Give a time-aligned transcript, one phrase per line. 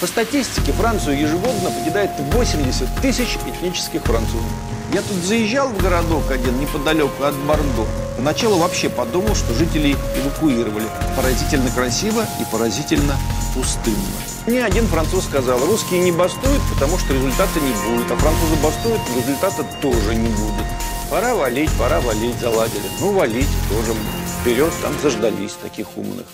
[0.00, 4.44] По статистике, Францию ежегодно покидает 80 тысяч этнических французов.
[4.92, 7.86] Я тут заезжал в городок один неподалеку от Бордо.
[8.18, 10.84] Поначалу вообще подумал, что жителей эвакуировали.
[11.16, 13.16] Поразительно красиво и поразительно
[13.54, 13.96] пустынно.
[14.46, 18.10] Мне один француз сказал, русские не бастуют, потому что результата не будет.
[18.10, 20.66] А французы бастуют, результата тоже не будет.
[21.10, 22.84] Пора валить, пора валить, заладили.
[23.00, 23.94] Ну, валить тоже
[24.40, 26.26] вперед, там заждались таких умных.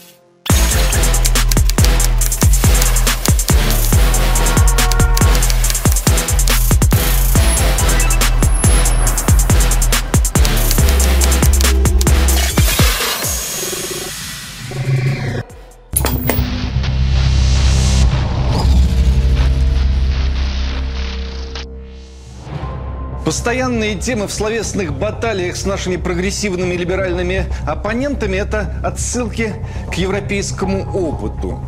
[23.24, 29.54] Постоянные темы в словесных баталиях с нашими прогрессивными либеральными оппонентами– это отсылки
[29.92, 31.60] к европейскому опыту.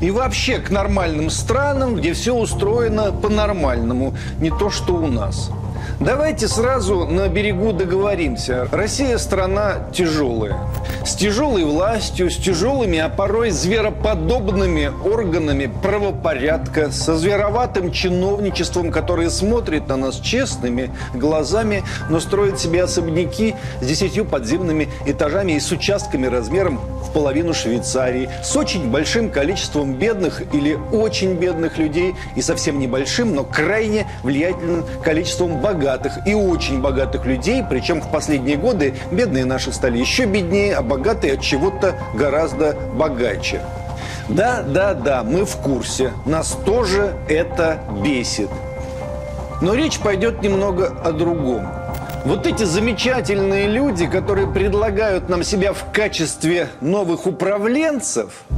[0.00, 5.50] И вообще к нормальным странам, где все устроено по-нормальному, не то, что у нас.
[6.00, 8.66] Давайте сразу на берегу договоримся.
[8.72, 10.56] Россия страна тяжелая.
[11.04, 19.88] С тяжелой властью, с тяжелыми, а порой звероподобными органами правопорядка, со звероватым чиновничеством, которое смотрит
[19.88, 26.26] на нас честными глазами, но строит себе особняки с десятью подземными этажами и с участками
[26.26, 32.78] размером в половину Швейцарии, с очень большим количеством бедных или очень бедных людей и совсем
[32.78, 38.94] небольшим, но крайне влиятельным количеством богатых богатых и очень богатых людей, причем в последние годы
[39.10, 43.60] бедные наши стали еще беднее, а богатые от чего-то гораздо богаче.
[44.28, 46.12] Да, да, да, мы в курсе.
[46.26, 48.48] Нас тоже это бесит.
[49.60, 51.66] Но речь пойдет немного о другом.
[52.24, 58.44] Вот эти замечательные люди, которые предлагают нам себя в качестве новых управленцев–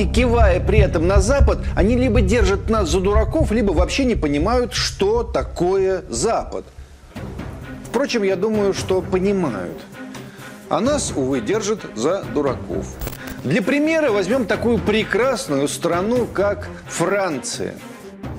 [0.00, 4.14] и кивая при этом на Запад, они либо держат нас за дураков, либо вообще не
[4.14, 6.64] понимают, что такое Запад.
[7.84, 9.78] Впрочем, я думаю, что понимают.
[10.68, 12.86] А нас, увы, держат за дураков.
[13.44, 17.74] Для примера возьмем такую прекрасную страну, как Франция–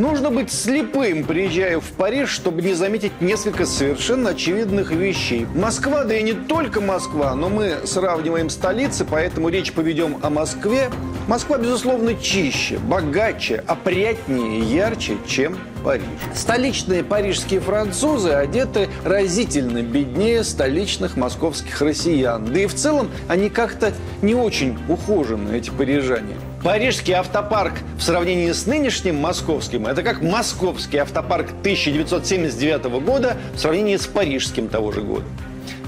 [0.02, 5.46] Нужно быть слепым, приезжая в Париж, чтобы не заметить несколько совершенно очевидных вещей.
[5.54, 10.90] Москва, да и не только Москва, но мы сравниваем столицы, поэтому речь поведем о Москве.
[11.28, 16.08] Москва, безусловно, чище, богаче, опрятнее, ярче, чем Париж.
[16.34, 22.44] Столичные парижские французы одеты разительно беднее столичных московских россиян.
[22.52, 26.38] Да и в целом они как-то не очень ухожены, эти парижане.
[26.64, 33.98] Парижский автопарк в сравнении с нынешним московским– это как московский автопарк 1979 года в сравнении
[33.98, 35.26] с парижским того же года.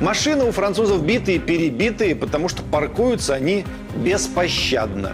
[0.02, 5.14] Машины у французов битые, перебитые, потому что паркуются они беспощадно.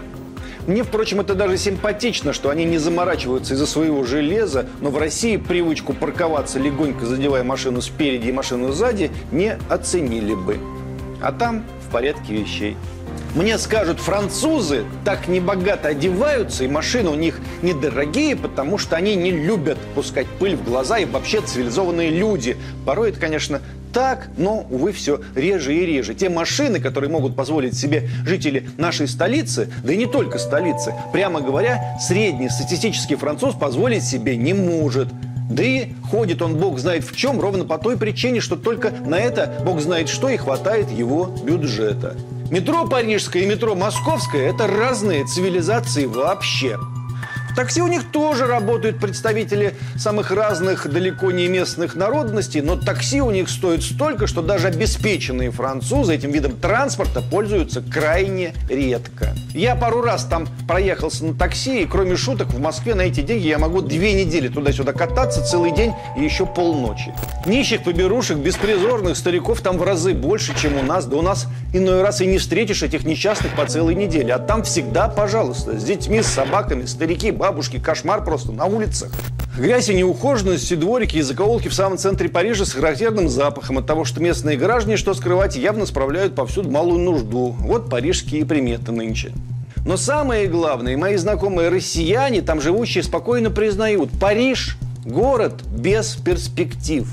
[0.66, 5.36] Мне, впрочем, это даже симпатично, что они не заморачиваются из-за своего железа, но в России
[5.36, 10.58] привычку парковаться, легонько задевая машину спереди и машину сзади, не оценили бы.
[11.20, 12.76] А там порядке вещей.
[13.34, 19.30] Мне скажут, французы так небогато одеваются, и машины у них недорогие, потому что они не
[19.30, 22.56] любят пускать пыль в глаза и вообще цивилизованные люди.
[22.84, 23.60] Порой это, конечно,
[23.92, 26.14] так, но, увы, все реже и реже.
[26.14, 31.40] Те машины, которые могут позволить себе жители нашей столицы, да и не только столицы, прямо
[31.40, 35.08] говоря, средний статистический француз позволить себе не может.
[35.50, 39.18] Да и ходит он, бог знает в чем, ровно по той причине, что только на
[39.18, 42.16] это, бог знает что, и хватает его бюджета.
[42.50, 46.78] Метро парижское и метро московское– это разные цивилизации вообще.
[47.50, 53.20] В такси у них тоже работают представители самых разных, далеко не местных народностей, но такси
[53.20, 59.34] у них стоит столько, что даже обеспеченные французы этим видом транспорта пользуются крайне редко.
[59.52, 63.48] Я пару раз там проехался на такси, и кроме шуток, в Москве на эти деньги
[63.48, 67.12] я могу две недели туда-сюда кататься, целый день и еще полночи.
[67.46, 71.06] Нищих поберушек, беспризорных стариков там в разы больше, чем у нас.
[71.06, 74.34] Да у нас иной раз и не встретишь этих несчастных по целой неделе.
[74.34, 79.10] А там всегда, пожалуйста, с детьми, с собаками, старики, бабушки, кошмар просто на улицах.
[79.56, 83.86] Грязь и неухоженность, и дворики, и закоулки в самом центре Парижа с характерным запахом от
[83.86, 87.56] того, что местные граждане, что скрывать, явно справляют повсюду малую нужду.
[87.58, 89.32] Вот парижские приметы нынче.
[89.86, 94.76] Но самое главное, мои знакомые россияне, там живущие, спокойно признают, Париж–
[95.06, 97.08] город без перспектив.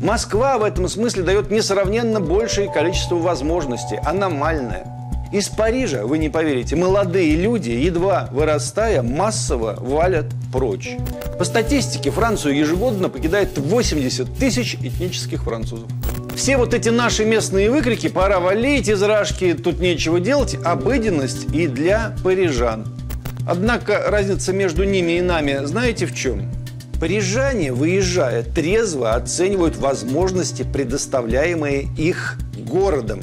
[0.00, 4.86] Москва в этом смысле дает несравненно большее количество возможностей, аномальное–
[5.32, 10.96] из Парижа, вы не поверите, молодые люди, едва вырастая, массово валят прочь.
[11.38, 15.88] По статистике, Францию ежегодно покидает 80 тысяч этнических французов.
[16.36, 21.66] Все вот эти наши местные выкрики «пора валить из рашки, тут нечего делать»– обыденность и
[21.66, 22.86] для парижан.
[23.48, 26.50] Однако разница между ними и нами знаете в чем?
[26.98, 33.20] Парижане, выезжая, трезво оценивают возможности, предоставляемые их городом.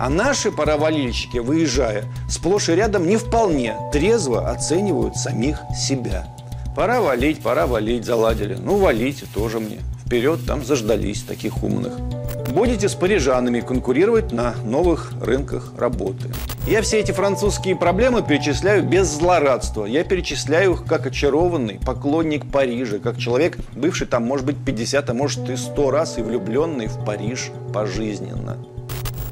[0.00, 6.26] А наши паровалильщики, выезжая, сплошь и рядом не вполне трезво оценивают самих себя.
[6.74, 8.56] Пора валить, пора валить, заладили.
[8.60, 9.78] Ну, валите тоже мне.
[10.04, 11.92] Вперед, там заждались таких умных.
[12.52, 16.30] Будете с парижанами конкурировать на новых рынках работы.
[16.66, 19.84] Я все эти французские проблемы перечисляю без злорадства.
[19.84, 25.12] Я перечисляю их как очарованный поклонник Парижа, как человек, бывший там, может быть, 50, а
[25.12, 28.56] может и 100 раз и влюбленный в Париж пожизненно.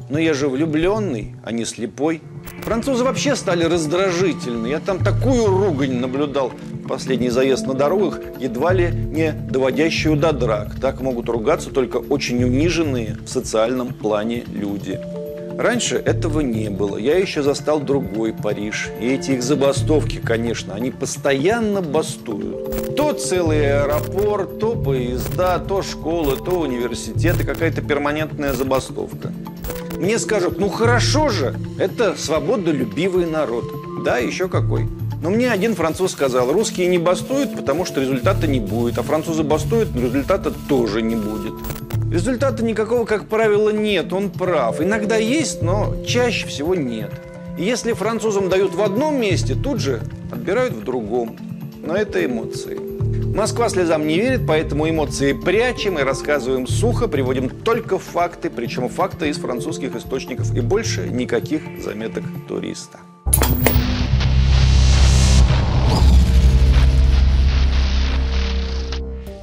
[0.09, 2.21] Но я же влюбленный, а не слепой.
[2.61, 4.67] Французы вообще стали раздражительны.
[4.67, 6.51] Я там такую ругань наблюдал
[6.87, 10.79] последний заезд на дорогах, едва ли не доводящую до драк.
[10.79, 14.99] Так могут ругаться только очень униженные в социальном плане люди.
[15.57, 16.97] Раньше этого не было.
[16.97, 18.89] Я еще застал другой Париж.
[18.99, 22.95] И эти их забастовки, конечно, они постоянно бастуют.
[22.95, 29.31] То целый аэропорт, то поезда, то школы, то университеты, какая-то перманентная забастовка.
[29.97, 33.65] Мне скажут, ну хорошо же, это свободолюбивый народ.
[34.03, 34.87] Да, еще какой.
[35.21, 39.43] Но мне один француз сказал, русские не бастуют, потому что результата не будет, а французы
[39.43, 41.53] бастуют, но результата тоже не будет.
[42.13, 44.79] Результата никакого, как правило, нет, он прав.
[44.79, 47.11] Иногда есть, но чаще всего нет.
[47.57, 49.99] И если французам дают в одном месте, тут же
[50.31, 51.35] отбирают в другом.
[51.83, 52.77] Но это эмоции.
[53.35, 59.29] Москва слезам не верит, поэтому эмоции прячем и рассказываем сухо, приводим только факты, причем факты
[59.29, 62.99] из французских источников и больше никаких заметок туриста.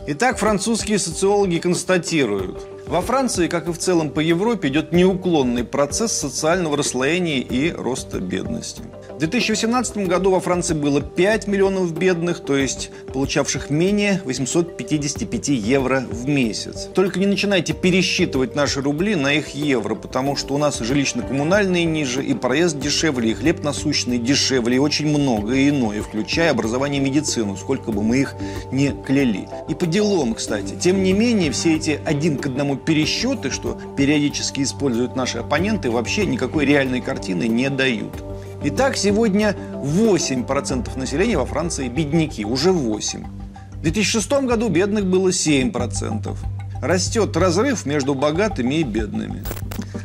[0.06, 6.12] Итак, французские социологи констатируют, во Франции, как и в целом по Европе, идет неуклонный процесс
[6.12, 8.82] социального расслоения и роста бедности.
[9.20, 16.06] В 2018 году во Франции было 5 миллионов бедных, то есть получавших менее 855 евро
[16.11, 16.88] в месяц.
[16.94, 22.25] Только не начинайте пересчитывать наши рубли на их евро, потому что у нас жилищно-коммунальные ниже,
[22.25, 27.58] и проезд дешевле, и хлеб насущный дешевле, и очень многое иное, включая образование и медицину,
[27.58, 28.34] сколько бы мы их
[28.73, 29.50] не кляли.
[29.69, 30.76] И по делам, кстати.
[30.81, 36.25] Тем не менее, все эти один к одному пересчеты, что периодически используют наши оппоненты, вообще
[36.25, 38.29] никакой реальной картины не дают.
[38.62, 43.24] Итак, сегодня 8% населения во Франции бедняки, уже 8.
[43.24, 46.36] В 2006 году бедных было 7%.
[46.82, 49.42] Растет разрыв между богатыми и бедными.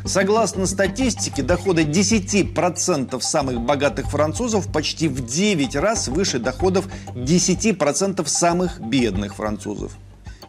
[0.05, 8.79] Согласно статистике, доходы 10% самых богатых французов почти в 9 раз выше доходов 10% самых
[8.79, 9.91] бедных французов.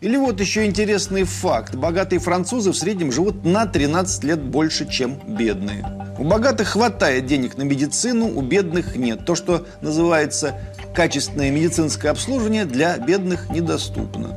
[0.00, 1.74] Или вот еще интересный факт.
[1.74, 6.05] Богатые французы в среднем живут на 13 лет больше, чем бедные.
[6.18, 9.24] У богатых хватает денег на медицину, у бедных нет.
[9.26, 10.58] То, что называется
[10.94, 14.34] качественное медицинское обслуживание, для бедных недоступно.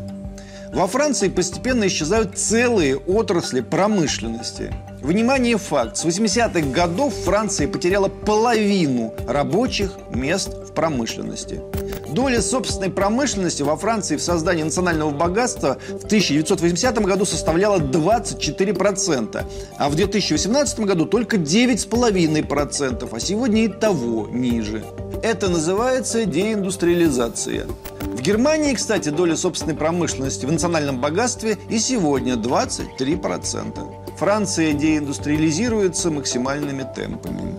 [0.74, 4.74] Во Франции постепенно исчезают целые отрасли промышленности.
[5.02, 5.96] Внимание, факт.
[5.96, 11.62] С 80-х годов Франция потеряла половину рабочих мест в промышленности.
[12.10, 19.46] Доля собственной промышленности во Франции в создании национального богатства в 1980 году составляла 24%,
[19.78, 24.84] а в 2018 году только 9,5%, а сегодня и того ниже.
[25.24, 27.68] Это называется деиндустриализация.
[28.02, 33.99] В Германии, кстати, доля собственной промышленности в национальном богатстве и сегодня 23%.
[34.20, 37.56] Франция деиндустриализируется максимальными темпами.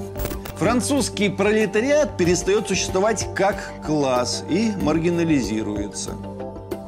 [0.59, 6.11] Французский пролетариат перестает существовать как класс и маргинализируется.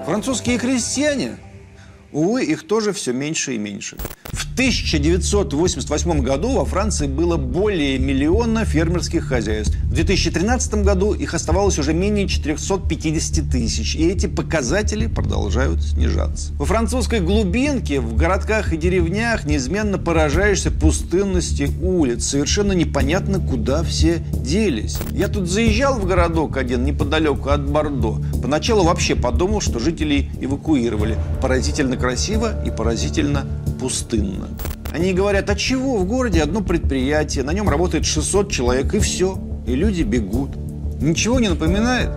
[0.05, 1.39] Французские крестьяне,
[2.13, 3.97] увы, их тоже все меньше и меньше.
[4.27, 9.77] В 1988 году во Франции было более миллиона фермерских хозяйств.
[9.87, 13.97] В 2013 году их оставалось уже менее 450 тысяч.
[13.97, 16.53] И эти показатели продолжают снижаться.
[16.53, 22.25] Во французской глубинке, в городках и деревнях неизменно поражаешься пустынности улиц.
[22.25, 24.99] Совершенно непонятно, куда все делись.
[25.11, 28.23] Я тут заезжал в городок один неподалеку от Бордо.
[28.41, 31.19] Поначалу вообще подумал, что жителей эвакуировали.
[31.41, 33.45] Поразительно красиво и поразительно
[33.81, 34.52] пустынно.
[34.93, 39.39] Они говорят, а чего в городе одно предприятие, на нем работает 600 человек и все,
[39.67, 40.51] и люди бегут.
[41.01, 42.11] Ничего не напоминает?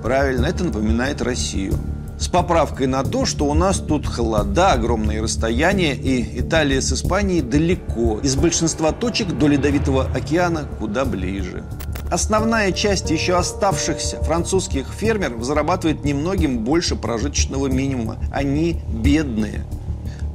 [0.00, 1.74] Правильно, это напоминает Россию.
[2.20, 7.42] С поправкой на то, что у нас тут холода, огромные расстояния, и Италия с Испанией
[7.42, 8.20] далеко.
[8.22, 11.64] Из большинства точек до Ледовитого океана куда ближе.
[12.10, 18.18] Основная часть еще оставшихся французских фермеров зарабатывает немногим больше прожиточного минимума.
[18.32, 19.64] Они бедные.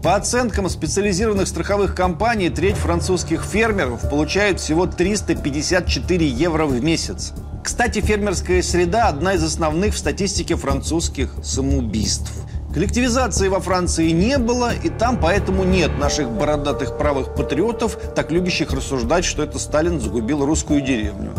[0.05, 7.33] По оценкам специализированных страховых компаний, треть французских фермеров получают всего 354 евро в месяц.
[7.63, 12.31] Кстати, фермерская среда– одна из основных в статистике французских самоубийств.
[12.71, 18.73] Коллективизации во Франции не было, и там поэтому нет наших бородатых правых патриотов, так любящих
[18.73, 21.31] рассуждать, что это Сталин загубил русскую деревню.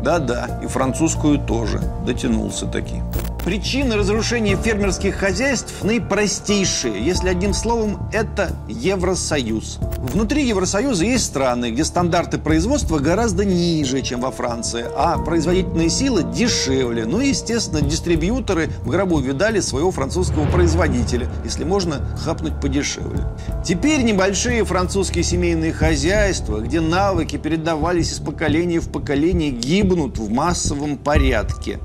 [0.00, 1.82] Да-да, и французскую тоже.
[2.06, 3.02] Дотянулся таки.
[3.44, 7.04] Причины разрушения фермерских хозяйств наипростейшие.
[7.04, 9.80] Если одним словом, это Евросоюз.
[9.98, 16.22] Внутри Евросоюза есть страны, где стандарты производства гораздо ниже, чем во Франции, а производительные силы
[16.22, 17.04] дешевле.
[17.04, 23.24] Ну и, естественно, дистрибьюторы в гробу видали своего французского производителя, если можно хапнуть подешевле.
[23.62, 30.96] Теперь небольшие французские семейные хозяйства, где навыки передавались из поколения в поколение, гибнут в массовом
[30.96, 31.78] порядке.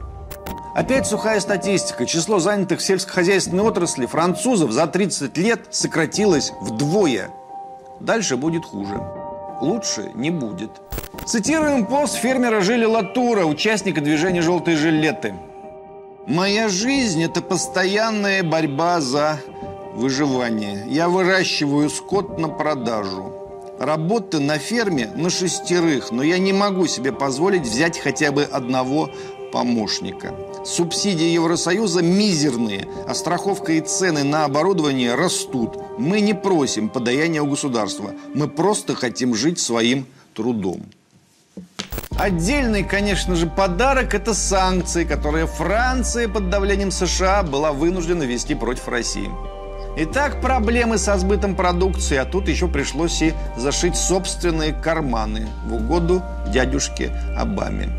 [0.75, 2.05] Опять сухая статистика.
[2.05, 7.29] Число занятых в сельскохозяйственной отрасли французов за 30 лет сократилось вдвое.
[7.99, 9.01] Дальше будет хуже.
[9.61, 10.71] Лучше не будет.
[11.25, 15.33] Цитируем пост фермера Жили Латура, участника движения «Желтые жилеты».
[16.27, 19.39] «Моя жизнь– это постоянная борьба за
[19.95, 20.85] выживание.
[20.87, 23.33] Я выращиваю скот на продажу.
[23.79, 29.09] Работы на ферме на шестерых, но я не могу себе позволить взять хотя бы одного
[29.51, 30.33] помощника.
[30.65, 35.77] Субсидии Евросоюза мизерные, а страховка и цены на оборудование растут.
[35.97, 38.11] Мы не просим подаяния у государства.
[38.33, 40.83] Мы просто хотим жить своим трудом.
[42.17, 48.89] Отдельный, конечно же, подарок– это санкции, которые Франция под давлением США была вынуждена вести против
[48.89, 49.29] России.
[49.97, 56.21] Итак, проблемы со сбытом продукции, а тут еще пришлось и зашить собственные карманы в угоду
[56.53, 57.98] дядюшке Обаме.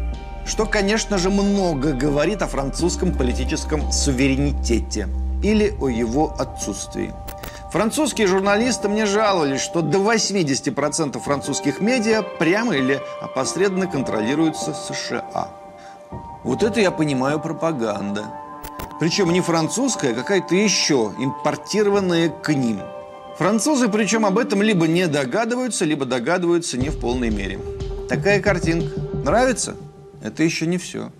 [0.51, 5.09] Что, конечно же, много говорит о французском политическом суверенитете
[5.45, 7.15] или о его отсутствии.
[7.71, 15.51] Французские журналисты мне жаловались, что до 80% французских медиа прямо или опосредованно контролируются США.
[16.43, 18.25] Вот это я понимаю пропаганда.
[18.99, 22.81] Причем не французская, а какая-то еще, импортированная к ним.
[23.39, 27.61] Французы, причем об этом либо не догадываются, либо догадываются не в полной мере.
[28.09, 29.01] Такая картинка.
[29.25, 29.77] Нравится?
[30.23, 31.11] Это еще не все.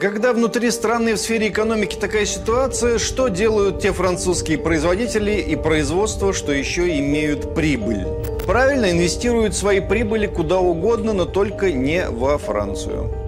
[0.00, 6.32] Когда внутри страны в сфере экономики такая ситуация, что делают те французские производители и производства,
[6.32, 8.06] что еще имеют прибыль?
[8.46, 13.19] Правильно инвестируют свои прибыли куда угодно, но только не во Францию.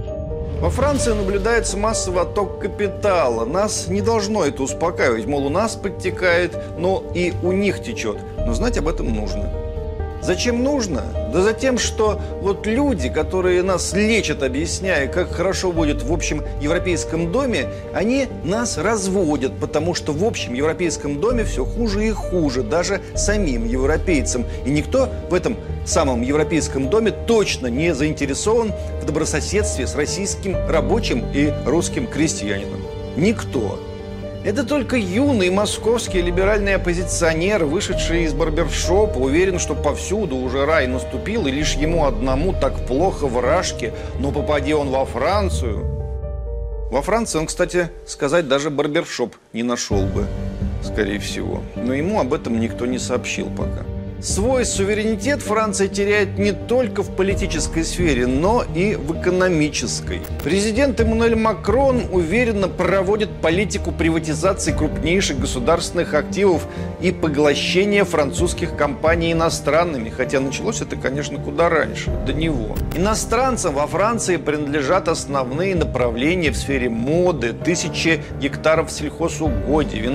[0.63, 3.45] Во Франции наблюдается массовый отток капитала.
[3.45, 5.27] Нас не должно это успокаивать.
[5.27, 8.19] Мол, у нас подтекает, но и у них течет.
[8.37, 9.62] Но знать об этом нужно.
[10.23, 11.03] Зачем нужно?
[11.33, 16.45] Да за тем, что вот люди, которые нас лечат, объясняя, как хорошо будет в общем
[16.61, 22.63] европейском доме, они нас разводят, потому что в общем европейском доме все хуже и хуже,
[22.63, 24.45] даже самим европейцам.
[24.65, 31.25] И никто в этом самом европейском доме точно не заинтересован в добрососедстве с российским рабочим
[31.35, 32.81] и русским крестьянином.
[33.17, 33.79] Никто.
[34.45, 41.47] Это только юный московский либеральный оппозиционер, вышедший из барбершопа, уверен, что повсюду уже рай наступил,
[41.47, 45.87] и лишь ему одному так плохо в Рашке, но попади он во Францию.
[46.91, 50.27] Во Франции он, кстати, сказать даже барбершоп не нашел бы,
[50.83, 51.63] скорее всего.
[51.77, 53.85] Но ему об этом никто не сообщил пока.
[54.23, 60.21] Свой суверенитет Франция теряет не только в политической сфере, но и в экономической.
[60.45, 66.69] Президент Эммануэль Макрон уверенно проводит политику приватизации крупнейших государственных активов
[67.01, 72.77] и поглощения французских компаний иностранными, хотя началось это, конечно, куда раньше, до него.
[72.95, 80.07] Иностранцам во Франции принадлежат основные направления в сфере моды, тысячи гектаров сельхозугодий,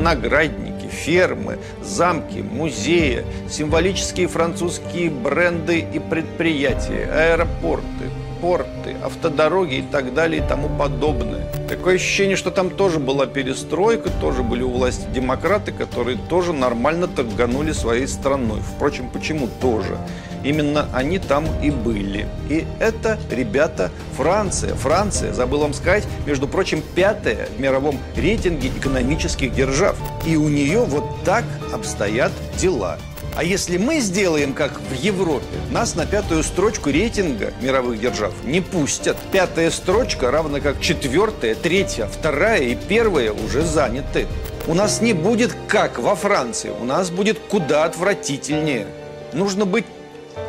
[0.87, 7.96] виноградники, фермы, замки, музеи, символические французские бренды и предприятия, аэропорты,
[8.41, 11.47] порты, автодороги и так далее и тому подобное.
[11.67, 17.07] Такое ощущение, что там тоже была перестройка, тоже были у власти демократы, которые тоже нормально
[17.07, 18.61] торганули своей страной.
[18.61, 19.97] Впрочем, почему тоже?
[20.43, 22.27] Именно они там и были.
[22.49, 24.75] И это, ребята, Франция.
[24.75, 29.97] Франция, забыл вам сказать, между прочим, пятая в мировом рейтинге экономических держав.
[30.25, 32.97] И у нее вот так обстоят дела.
[33.37, 38.61] А если мы сделаем, как в Европе, нас на пятую строчку рейтинга мировых держав не
[38.61, 39.15] пустят.
[39.31, 44.25] Пятая строчка, равно как четвертая, третья, вторая и первая уже заняты.
[44.65, 48.87] У нас не будет как во Франции, у нас будет куда отвратительнее.
[49.33, 49.85] Нужно быть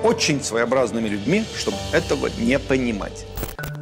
[0.02, 3.26] очень своеобразными людьми, чтобы этого не понимать.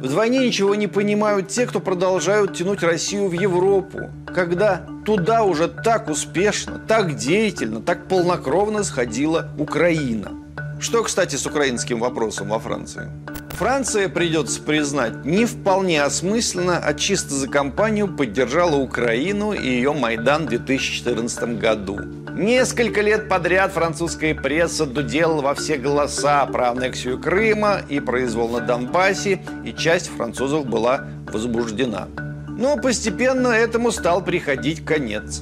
[0.01, 6.07] Вдвойне ничего не понимают те, кто продолжают тянуть Россию в Европу, когда туда уже так
[6.07, 10.46] успешно, так деятельно, так полнокровно сходила Украина.
[10.79, 13.09] Что, кстати, с украинским вопросом во Франции?
[13.49, 20.45] Франция, придется признать, не вполне осмысленно, а чисто за компанию поддержала Украину и ее Майдан
[20.45, 21.99] в 2014 году.
[22.35, 28.59] Несколько лет подряд французская пресса дудела во все голоса про аннексию Крыма и произвол на
[28.59, 32.07] Донбассе, и часть французов была возбуждена.
[32.47, 35.41] Но постепенно этому стал приходить конец.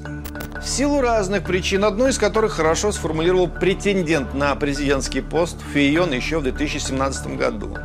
[0.66, 6.40] В силу разных причин, одну из которых хорошо сформулировал претендент на президентский пост Фион еще
[6.40, 7.78] в 2017 году.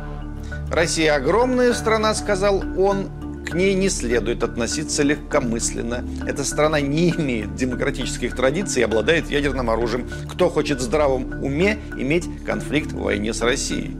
[0.71, 3.11] «Россия огромная страна»,— сказал он,
[3.45, 6.03] к ней не следует относиться легкомысленно.
[6.27, 10.09] Эта страна не имеет демократических традиций и обладает ядерным оружием.
[10.27, 13.95] Кто хочет в здравом уме иметь конфликт в войне с Россией?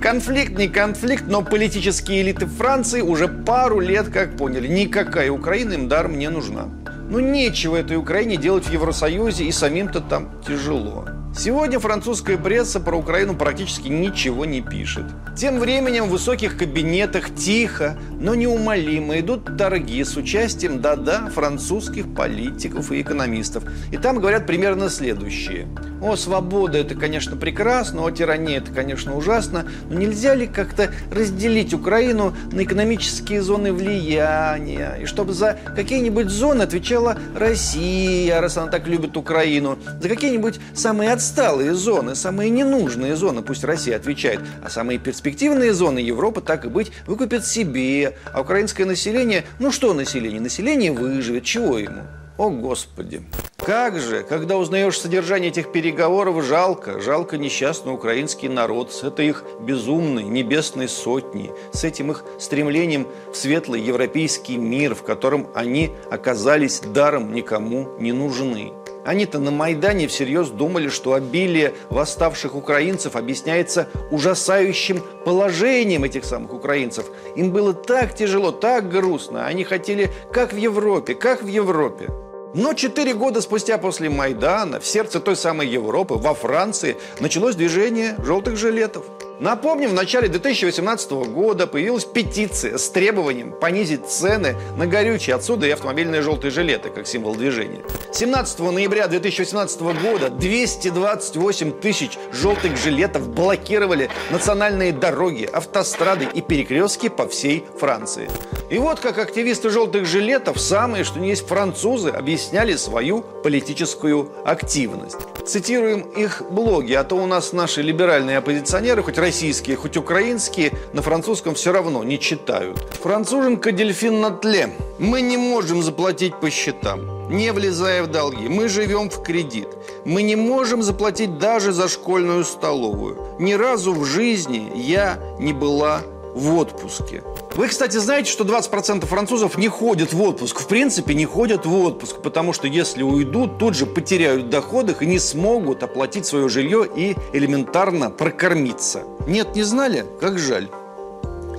[0.00, 5.86] Конфликт не конфликт, но политические элиты Франции уже пару лет как поняли, никакая Украина им
[5.86, 6.70] даром не нужна.
[7.08, 11.06] Ну нечего этой Украине делать в Евросоюзе и самим-то там тяжело.
[11.38, 15.04] Сегодня французская пресса про Украину практически ничего не пишет.
[15.36, 22.90] Тем временем в высоких кабинетах тихо, но неумолимо идут торги с участием, да-да, французских политиков
[22.90, 23.64] и экономистов.
[23.92, 25.68] И там говорят примерно следующее.
[26.02, 31.74] О, свобода– это, конечно, прекрасно, о, тирания– это, конечно, ужасно, но нельзя ли как-то разделить
[31.74, 38.86] Украину на экономические зоны влияния, и чтобы за какие-нибудь зоны отвечала Россия, раз она так
[38.86, 45.00] любит Украину, за какие-нибудь самые отсталые зоны, самые ненужные зоны, пусть Россия отвечает, а самые
[45.00, 50.40] перспективные зоны Европа, так и быть, выкупит себе, а украинское население, ну что население?
[50.40, 52.02] Население выживет, чего ему?
[52.38, 53.22] О, Господи!
[53.56, 59.42] Как же, когда узнаешь содержание этих переговоров, жалко, жалко несчастный украинский народ с этой их
[59.60, 66.80] безумной небесной сотней, с этим их стремлением в светлый европейский мир, в котором они оказались
[66.80, 68.72] даром никому не нужны.
[69.06, 77.06] Они-то на Майдане всерьез думали, что обилие восставших украинцев объясняется ужасающим положением этих самых украинцев.
[77.36, 79.46] Им было так тяжело, так грустно.
[79.46, 82.08] Они хотели как в Европе, как в Европе.
[82.52, 88.16] Но четыре года спустя после Майдана в сердце той самой Европы, во Франции, началось движение
[88.18, 89.04] желтых жилетов.
[89.38, 95.36] Напомним, в начале 2018 года появилась петиция с требованием понизить цены на горючее.
[95.36, 97.82] Отсюда и автомобильные желтые жилеты, как символ движения.
[98.12, 107.28] 17 ноября 2018 года 228 тысяч желтых жилетов блокировали национальные дороги, автострады и перекрестки по
[107.28, 108.30] всей Франции.
[108.70, 115.18] И вот как активисты желтых жилетов, самые, что не есть французы, объясняли свою политическую активность.
[115.46, 121.02] Цитируем их блоги, а то у нас наши либеральные оппозиционеры, хоть российские, хоть украинские, на
[121.02, 122.78] французском все равно не читают.
[123.00, 124.70] Француженка дельфин на тле.
[124.98, 128.48] Мы не можем заплатить по счетам, не влезая в долги.
[128.48, 129.68] Мы живем в кредит.
[130.04, 133.16] Мы не можем заплатить даже за школьную столовую.
[133.38, 136.02] Ни разу в жизни я не была
[136.34, 137.22] в отпуске.
[137.56, 140.60] Вы, кстати, знаете, что 20% французов не ходят в отпуск.
[140.60, 145.00] В принципе, не ходят в отпуск, потому что если уйдут, тут же потеряют в доходах
[145.02, 149.04] и не смогут оплатить свое жилье и элементарно прокормиться.
[149.26, 150.04] Нет, не знали?
[150.20, 150.68] Как жаль.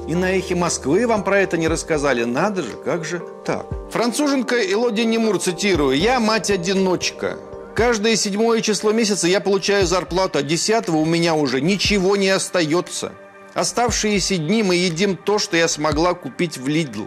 [0.08, 2.26] И на эхе Москвы вам про это не рассказали.
[2.26, 3.66] Надо же, как же так?
[3.92, 7.38] Француженка Элоди Немур, цитирую, «Я мать-одиночка.
[7.76, 13.14] Каждое седьмое число месяца я получаю зарплату, а десятого у меня уже ничего не остается.
[13.58, 17.06] Оставшиеся дни мы едим то, что я смогла купить в Лидл.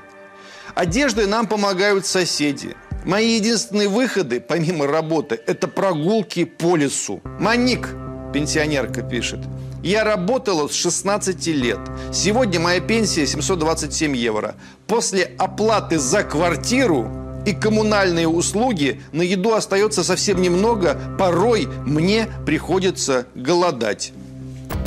[0.75, 2.75] Одеждой нам помогают соседи.
[3.05, 7.21] Мои единственные выходы, помимо работы, это прогулки по лесу.
[7.39, 7.91] Маник,
[8.35, 9.39] пенсионерка пишет,
[9.85, 11.79] я работала с 16 лет.
[12.13, 14.57] Сегодня моя пенсия 727 евро.
[14.89, 17.09] После оплаты за квартиру
[17.47, 20.99] и коммунальные услуги на еду остается совсем немного.
[21.17, 24.13] Порой мне приходится голодать.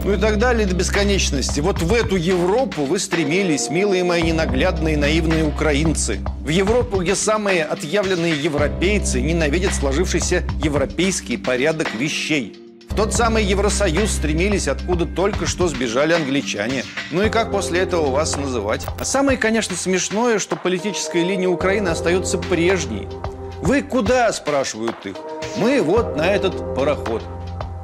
[0.03, 1.61] Ну и так далее до бесконечности.
[1.61, 6.19] Вот в эту Европу вы стремились, милые мои ненаглядные наивные украинцы.
[6.41, 12.57] В Европу, где самые отъявленные европейцы ненавидят сложившийся европейский порядок вещей.
[12.89, 16.83] В тот самый Евросоюз стремились, откуда только что сбежали англичане.
[17.11, 18.85] Ну и как после этого вас называть?
[18.99, 23.07] А самое, конечно, смешное, что политическая линия Украины остается прежней.
[23.61, 25.15] Вы куда, спрашивают их?
[25.57, 27.23] Мы вот на этот пароход.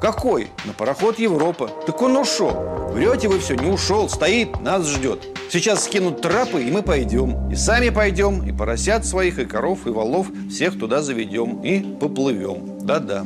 [0.02, 0.48] Какой?
[0.66, 1.70] На пароход Европа.
[1.86, 2.52] Так он ушел.
[2.92, 5.28] Врете вы все, не ушел, стоит, нас ждет.
[5.52, 7.50] Сейчас скинут трапы, и мы пойдем.
[7.52, 12.80] И сами пойдем, и поросят своих, и коров, и волов, всех туда заведем, и поплывем.
[12.82, 13.26] Да-да,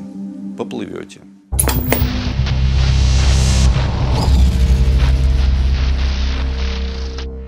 [0.58, 1.22] поплывете.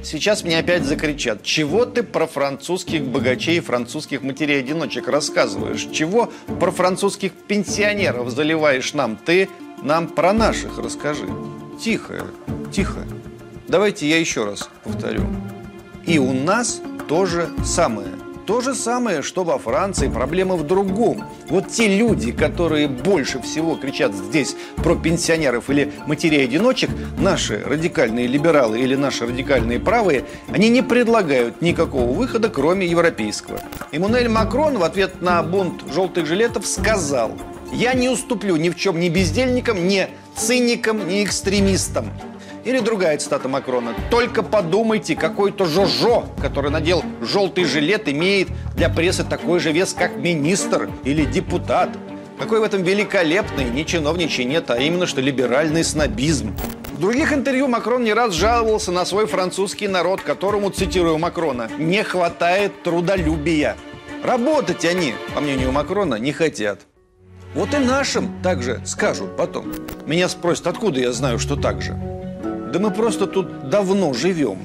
[0.05, 5.87] Сейчас мне опять закричат, чего ты про французских богачей, французских матерей-одиночек рассказываешь?
[5.91, 9.17] Чего про французских пенсионеров заливаешь нам?
[9.17, 9.49] Ты
[9.81, 11.27] нам про наших расскажи.
[11.81, 12.27] Тихо,
[12.71, 12.99] тихо.
[13.67, 15.23] Давайте я еще раз повторю.
[16.05, 18.09] И у нас то же самое–
[18.45, 21.25] то же самое, что во Франции, проблема в другом.
[21.49, 28.79] Вот те люди, которые больше всего кричат здесь про пенсионеров или матерей-одиночек, наши радикальные либералы
[28.79, 33.59] или наши радикальные правые, они не предлагают никакого выхода, кроме европейского.
[33.91, 37.31] Эммануэль Макрон в ответ на бунт желтых жилетов сказал,
[37.71, 42.11] я не уступлю ни в чем ни бездельникам, ни циникам, ни экстремистам.
[42.65, 43.93] Или другая цитата Макрона.
[44.09, 50.17] «Только подумайте, какой-то Жожо, который надел желтый жилет, имеет для прессы такой же вес, как
[50.17, 51.89] министр или депутат.
[52.39, 56.55] Какой в этом великолепный, не чиновничий нет, а именно что либеральный снобизм».
[56.93, 62.03] В других интервью Макрон не раз жаловался на свой французский народ, которому, цитирую Макрона, «не
[62.03, 63.75] хватает трудолюбия».
[64.23, 66.79] Работать они, по мнению Макрона, не хотят.
[67.53, 69.71] Вот и нашим также скажут потом.
[70.07, 72.14] Меня спросят, откуда я знаю, что так же.
[72.75, 74.57] Да мы просто тут давно живем.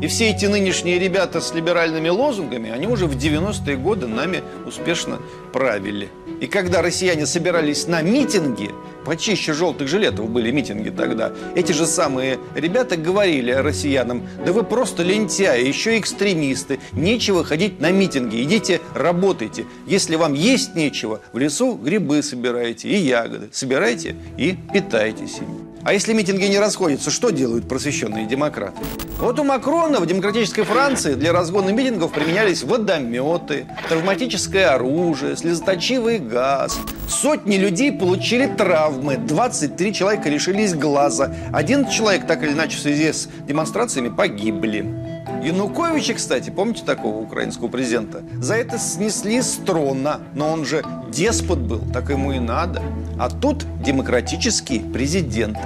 [0.00, 5.18] И все эти нынешние ребята с либеральными лозунгами, они уже в 90-е годы нами успешно
[5.52, 6.08] правили.
[6.40, 8.70] И когда россияне собирались на митинги,
[9.04, 15.02] почище желтых жилетов были митинги тогда, эти же самые ребята говорили россиянам, да вы просто
[15.02, 19.66] лентяи, еще экстремисты, нечего ходить на митинги, идите работайте.
[19.84, 25.67] Если вам есть нечего, в лесу грибы собирайте и ягоды, собирайте и питайтесь ими.
[25.84, 28.78] А если митинги не расходятся, что делают просвещенные демократы?
[29.18, 36.78] Вот у Макрона в демократической Франции для разгона митингов применялись водометы, травматическое оружие, слезоточивый газ.
[37.08, 43.12] Сотни людей получили травмы, 23 человека лишились глаза, один человек так или иначе в связи
[43.12, 45.07] с демонстрациями погибли.
[45.42, 48.22] Януковича, кстати, помните такого украинского президента?
[48.40, 52.82] За это снесли с трона, но он же деспот был, так ему и надо.
[53.18, 55.56] А тут демократический президент.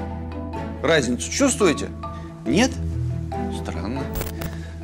[0.82, 1.88] Разницу чувствуете?
[2.46, 2.70] Нет?
[3.62, 4.02] Странно.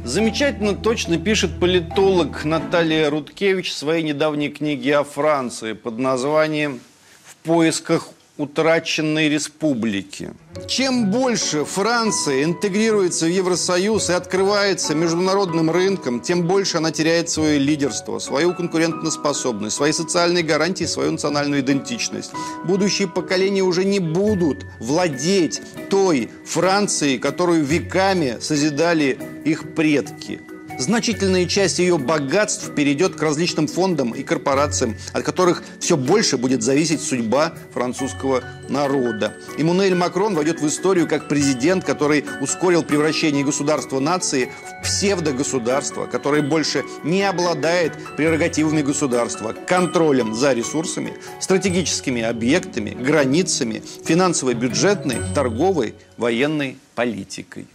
[0.04, 6.80] Замечательно точно пишет политолог Наталья Рудкевич в своей недавней книге о Франции под названием
[7.24, 10.30] «В поисках утраченной республики.
[10.66, 17.58] Чем больше Франция интегрируется в Евросоюз и открывается международным рынком, тем больше она теряет свое
[17.58, 22.32] лидерство, свою конкурентоспособность, свои социальные гарантии, свою национальную идентичность.
[22.64, 30.40] Будущие поколения уже не будут владеть той Францией, которую веками созидали их предки
[30.78, 36.62] значительная часть ее богатств перейдет к различным фондам и корпорациям, от которых все больше будет
[36.62, 39.34] зависеть судьба французского народа.
[39.58, 46.42] Эммануэль Макрон войдет в историю как президент, который ускорил превращение государства нации в псевдогосударство, которое
[46.42, 57.66] больше не обладает прерогативами государства, контролем за ресурсами, стратегическими объектами, границами, финансово-бюджетной, торговой, военной политикой.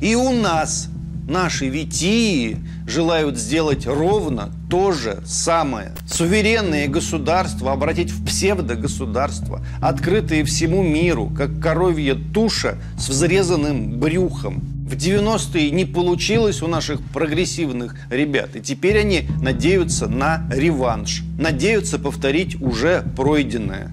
[0.00, 0.88] И у нас
[1.32, 5.92] Наши витии желают сделать ровно то же самое.
[6.06, 14.60] Суверенные государства обратить в псевдогосударство, открытые всему миру, как коровья туша с взрезанным брюхом.
[14.86, 21.98] В 90-е не получилось у наших прогрессивных ребят, и теперь они надеются на реванш, надеются
[21.98, 23.90] повторить уже пройденное.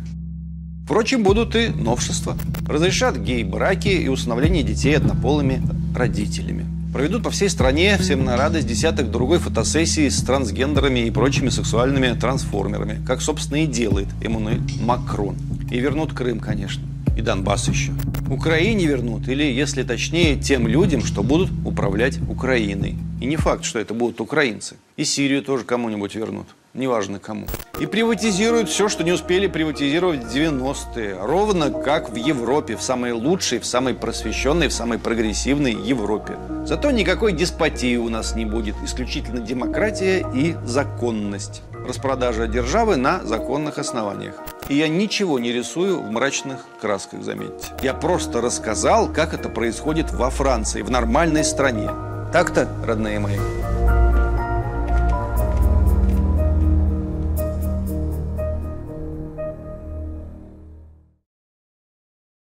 [0.84, 2.38] Впрочем, будут и новшества.
[2.68, 5.62] Разрешат гей-браки и усыновление детей однополыми
[5.96, 6.79] родителями.
[6.92, 12.20] Проведут по всей стране, всем на радость, десяток другой фотосессии с трансгендерами и прочими сексуальными
[12.20, 15.36] трансформерами, как, собственно, и делает Эммануэль Макрон.
[15.70, 16.82] И вернут Крым, конечно.
[17.16, 17.92] И Донбасс еще.
[18.28, 22.96] Украине вернут, или, если точнее, тем людям, что будут управлять Украиной.
[23.22, 24.78] И не факт, что это будут украинцы.
[24.98, 26.48] И Сирию тоже кому-нибудь вернут
[26.80, 27.46] неважно кому.
[27.80, 31.18] И приватизируют все, что не успели приватизировать в 90-е.
[31.22, 36.38] Ровно как в Европе, в самой лучшей, в самой просвещенной, в самой прогрессивной Европе.
[36.66, 38.76] Зато никакой деспотии у нас не будет.
[38.84, 41.62] Исключительно демократия и законность.
[41.88, 44.36] Распродажа державы на законных основаниях.
[44.68, 47.68] И я ничего не рисую в мрачных красках, заметьте.
[47.82, 51.90] Я просто рассказал, как это происходит во Франции, в нормальной стране.
[52.32, 53.40] Так-то, родные мои.